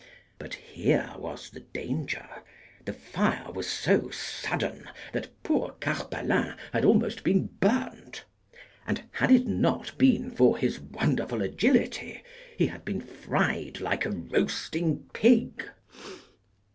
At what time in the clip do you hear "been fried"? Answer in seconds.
12.83-13.79